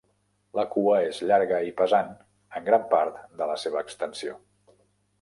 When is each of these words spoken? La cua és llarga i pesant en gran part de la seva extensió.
La 0.59 0.63
cua 0.75 0.95
és 1.09 1.19
llarga 1.33 1.59
i 1.69 1.75
pesant 1.83 2.11
en 2.61 2.67
gran 2.73 2.91
part 2.97 3.23
de 3.43 3.53
la 3.55 3.63
seva 3.69 3.89
extensió. 3.89 4.39